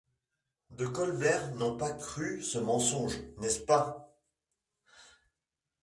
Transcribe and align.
de 0.71 0.87
Colbert 0.87 1.53
n'ont 1.57 1.77
pas 1.77 1.91
cru 1.93 2.41
ce 2.41 2.57
mensonge, 2.57 3.21
n'est-ce 3.37 3.59
pas? 3.59 4.17